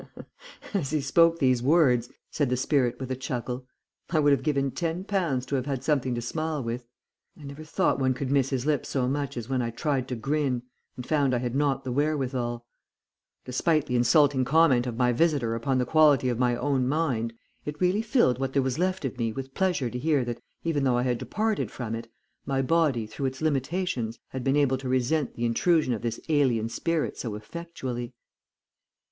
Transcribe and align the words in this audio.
"As 0.73 0.89
he 0.89 0.99
spoke 0.99 1.37
these 1.37 1.61
words," 1.61 2.09
said 2.31 2.49
the 2.49 2.57
spirit, 2.57 2.99
with 2.99 3.11
a 3.11 3.15
chuckle, 3.15 3.67
"I 4.09 4.17
would 4.19 4.31
have 4.31 4.41
given 4.41 4.71
ten 4.71 5.03
pounds 5.03 5.45
to 5.45 5.55
have 5.57 5.67
had 5.67 5.83
something 5.83 6.15
to 6.15 6.21
smile 6.23 6.63
with. 6.63 6.87
I 7.39 7.43
never 7.43 7.63
thought 7.63 7.99
one 7.99 8.15
could 8.15 8.31
miss 8.31 8.49
his 8.49 8.65
lips 8.65 8.89
so 8.89 9.07
much 9.07 9.37
as 9.37 9.47
when 9.47 9.61
I 9.61 9.69
tried 9.69 10.07
to 10.07 10.15
grin 10.15 10.63
and 10.95 11.05
found 11.05 11.35
I 11.35 11.37
had 11.37 11.53
not 11.53 11.83
the 11.83 11.91
wherewithal. 11.91 12.65
Despite 13.45 13.85
the 13.85 13.95
insulting 13.95 14.43
comment 14.43 14.87
of 14.87 14.97
my 14.97 15.11
visitor 15.13 15.53
upon 15.53 15.77
the 15.77 15.85
quality 15.85 16.29
of 16.29 16.39
my 16.39 16.55
own 16.55 16.87
mind, 16.87 17.33
it 17.63 17.79
really 17.79 18.01
filled 18.01 18.39
what 18.39 18.53
there 18.53 18.63
was 18.63 18.79
left 18.79 19.05
of 19.05 19.19
me 19.19 19.31
with 19.31 19.53
pleasure 19.53 19.91
to 19.91 19.99
hear 19.99 20.25
that, 20.25 20.41
even 20.63 20.83
though 20.83 20.97
I 20.97 21.03
had 21.03 21.19
departed 21.19 21.69
from 21.69 21.93
it, 21.93 22.11
my 22.43 22.63
body 22.63 23.05
through 23.05 23.27
its 23.27 23.39
limitations 23.39 24.17
had 24.29 24.43
been 24.43 24.57
able 24.57 24.79
to 24.79 24.89
resent 24.89 25.35
the 25.35 25.45
intrusion 25.45 25.93
of 25.93 26.01
this 26.01 26.19
alien 26.27 26.69
spirit 26.69 27.19
so 27.19 27.35
effectually. 27.35 28.15